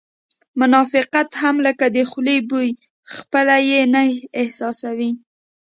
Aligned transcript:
منافقت 0.61 1.29
هم 1.41 1.55
لکه 1.65 1.85
د 1.95 1.97
خولې 2.09 2.37
بوی 2.49 2.69
خپله 3.15 3.57
یې 3.69 3.81
نه 3.93 4.01
احساسوې 4.41 5.11